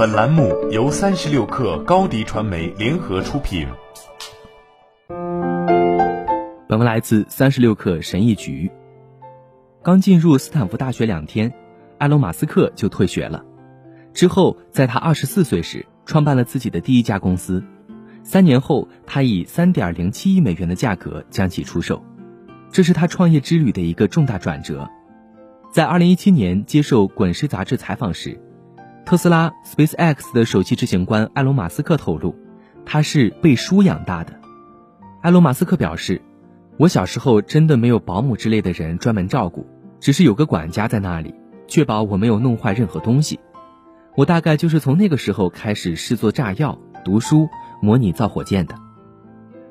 [0.00, 3.68] 本栏目由三十六氪高低传媒联合出品。
[6.66, 8.70] 本文来自三十六氪神译局。
[9.82, 11.52] 刚进入斯坦福大学两天，
[11.98, 13.44] 埃隆·马斯克就退学了。
[14.14, 17.62] 之后，在他二十四岁时，创办了自己的第一家公司。
[18.22, 22.02] 三年后，他以三点零七亿美元的价格将其出售。
[22.72, 24.88] 这是他创业之旅的一个重大转折。
[25.70, 28.40] 在二零一七年接受《滚石》杂志采访时，
[29.10, 32.32] 特斯拉 SpaceX 的首席执行官埃隆·马斯克透露，
[32.86, 34.32] 他是被书养大的。
[35.22, 36.22] 埃隆·马斯克表示
[36.78, 39.66] ：“我小时候真的没有保姆之类的人专门照顾，
[39.98, 41.34] 只是有个管家在那里，
[41.66, 43.40] 确保我没有弄坏任何东西。
[44.16, 47.48] 我大概就是从那个时候开始试做炸药、读书、
[47.82, 48.76] 模拟造火箭的。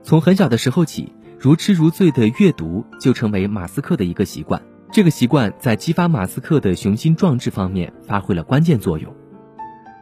[0.04, 4.62] 从很小的时候起，如痴如醉的阅读就成为马斯克的一个习惯。”
[4.92, 9.16] 这个习惯在激发马斯克的雄心壮志方面发挥了关键作用。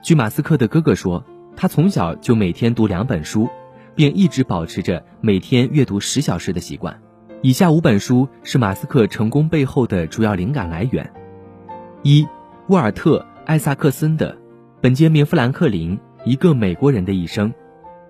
[0.07, 1.21] 据马斯克的哥哥说，
[1.57, 3.49] 他从小就每天读两本书，
[3.93, 6.97] 并一直保持着每天阅读十小时的习惯。
[7.41, 11.11] 以下五本书是马斯克成功背后的主要灵感来源：
[12.03, 12.25] 一、
[12.69, 14.33] 沃尔特·艾萨克森的
[14.79, 17.49] 《本杰明·富兰克林：一个美国人的一生》。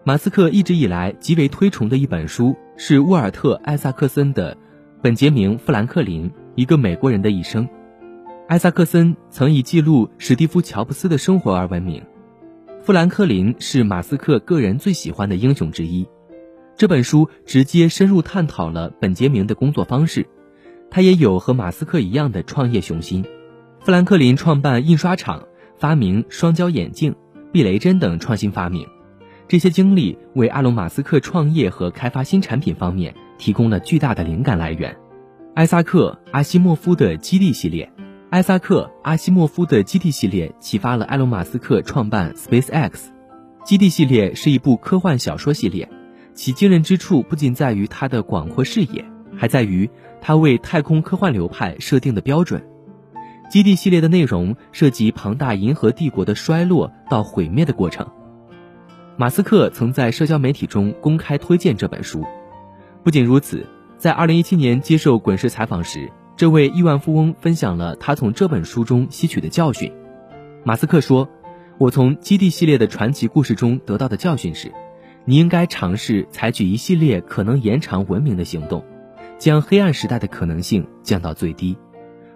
[0.04, 4.54] 马斯克一直以来极为推崇的一本书是沃尔特·艾萨克森的
[5.02, 6.30] 《本杰明·富兰克林》。
[6.54, 7.68] 一个美国人的一生，
[8.48, 12.02] 艾萨克森曾以记录史蒂夫·乔布斯的生活而闻名。
[12.82, 16.08] 富兰克林是马斯克个人最喜欢的英雄之一。
[16.78, 20.26] 这本书直接深入探讨了本杰明的工作方式，
[20.90, 23.26] 他也有和马斯克一样的创业雄心。
[23.82, 25.44] 富兰克林创办印刷厂，
[25.78, 27.14] 发明双焦眼镜、
[27.52, 28.88] 避雷针等创新发明，
[29.50, 34.98] 这些经历为阿隆·马斯克创业和开发新产品方面提供了巨大的灵感来源。
[35.54, 37.92] 艾萨克·阿西莫夫的基地系列，
[38.30, 43.06] 艾萨克·阿西莫夫的基地系列启发了埃隆·马斯克创办 SpaceX。
[43.64, 45.88] 基地系列是一部科幻小说系列，
[46.34, 49.06] 其惊人之处不仅在于它的广阔视野，
[49.38, 52.62] 还在于它为太空科幻流派设定的标准。
[53.50, 58.06] 基地系列的内容涉及庞大银河帝国的衰落到毁灭的过程。
[59.16, 62.26] 马斯克曾在社交媒体中公开推荐这本书。
[63.04, 63.66] 不仅如此。
[63.98, 66.08] 在二零一七年接受滚石采访时，
[66.38, 69.92] 这位亿万富翁分享了他从这本书中吸取的教训。
[70.64, 71.28] 马斯克说
[71.80, 74.72] ：“我从基地系列的传奇故事中得到的教训是，
[75.26, 78.86] 你应该尝试采取一系列可能延长文明的行动，
[79.40, 81.76] 将黑暗时代的可能性降到最低，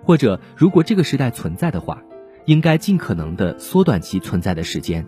[0.02, 2.02] 或者如果这个时代存在的话，
[2.46, 5.06] 应该尽可能的缩短其存在的时间。”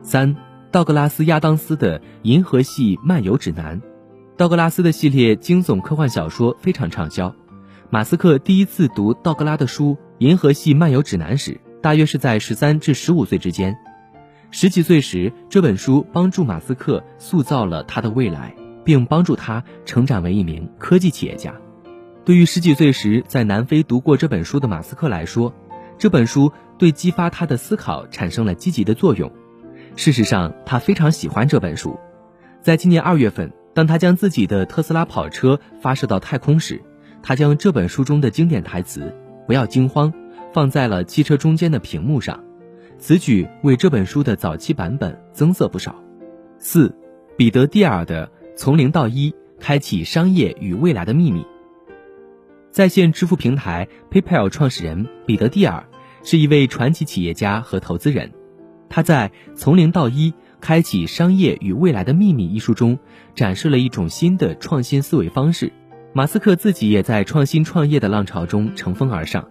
[0.00, 0.34] 三，
[0.70, 3.78] 道格拉斯·亚当斯的《银河系漫游指南》。
[4.38, 7.34] 道格拉斯的系列惊悚科幻小说非常畅销。
[7.90, 13.74] 马斯克第一次读道格拉的书《银河系漫游指南》时，大约是在十三至十五岁之间。
[14.50, 18.54] 十几岁时，这本书帮助马斯克塑造了他的未来，
[18.84, 21.54] 并帮助他成长为一名科技企业家。
[22.26, 25.54] 对于十几岁时在南非读过这本书的马斯克来说，
[25.96, 29.32] 这本书对激发他的思考产生了积极的作用。
[29.96, 31.98] 事实上，他非常喜欢这本书。
[32.60, 33.50] 在今年二月份。
[33.74, 36.82] 当他将自己的特斯拉跑车发射到太空时，
[37.22, 39.14] 他将这本书中的经典台词
[39.46, 40.12] “不要惊慌”
[40.52, 42.42] 放在了汽车中间的屏幕上，
[42.98, 45.94] 此举为这本书的早期版本增色不少。
[46.58, 46.94] 四，
[47.36, 48.26] 彼得蒂尔的
[48.56, 51.40] 《从零到一：开启商业与未来的秘密》。
[52.70, 55.88] 在线支付平台 PayPal 创始人彼得蒂尔
[56.22, 58.32] 是一位传奇企业家和投资人，
[58.88, 60.30] 他在《从零到一》。
[60.60, 62.98] 开启商业与未来的秘密一书中，
[63.36, 65.72] 展示了一种新的创新思维方式。
[66.12, 69.46] 马斯克自己也在创新创业的浪潮中乘风而上。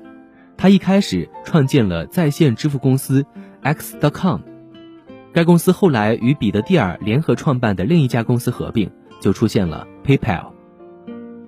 [0.58, 3.26] 他一开始创建了在线支付公司
[3.62, 4.42] X.com，
[5.32, 8.90] 该公司后来与彼得蒂尔联合创办的另一家公司合并，
[9.22, 10.48] 就出现了 PayPal。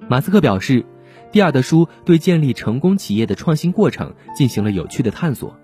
[0.08, 0.86] 马斯克表示，
[1.32, 5.56] 蒂尔的书对建立成功企业的创新过程进行了有趣的探索。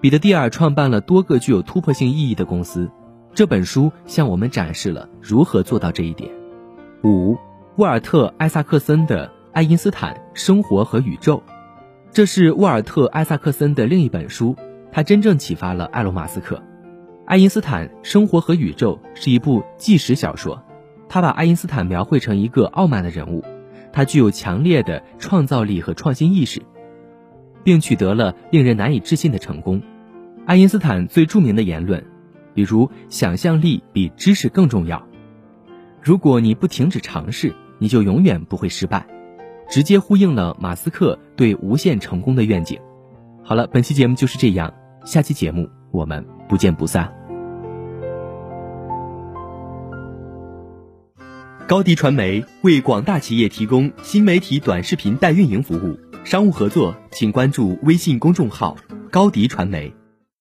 [0.00, 2.88] 彼得蒂尔创办了多个具有突破性意义的公司。
[3.34, 6.30] 这本书向我们展示了如何做到这一点。
[7.04, 7.36] 五，
[7.78, 11.36] 沃尔特·艾萨克森的《爱因斯坦：生活和宇宙》，
[12.10, 14.56] 这是沃尔特·艾萨克森的另一本书，
[14.90, 16.56] 他真正启发了埃隆·马斯克。
[17.24, 20.60] 《爱因斯坦：生活和宇宙》是一部纪实小说，
[21.08, 23.44] 他把爱因斯坦描绘成一个傲慢的人物，
[23.92, 26.60] 他具有强烈的创造力和创新意识，
[27.62, 29.80] 并取得了令人难以置信的成功。
[30.46, 32.04] 爱因斯坦最著名的言论。
[32.54, 35.00] 比如，想象力比知识更重要。
[36.02, 39.06] 如果你不停止尝试，你就永远不会失败。
[39.70, 42.78] 直接呼应了马斯克对无限成功的愿景。
[43.44, 44.72] 好了，本期节目就是这样，
[45.04, 47.12] 下期节目我们不见不散。
[51.66, 58.74] 高迪传媒为广大企业提供新媒体短视频代运营服务，商务合作请关注微信公众号
[59.12, 59.92] “高迪传媒”。